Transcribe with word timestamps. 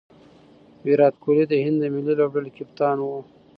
ویرات 0.85 1.15
کهولي 1.21 1.45
د 1.47 1.53
هند 1.63 1.77
د 1.81 1.85
ملي 1.93 2.13
لوبډلي 2.19 2.51
کپتان 2.57 2.97
وو. 3.01 3.19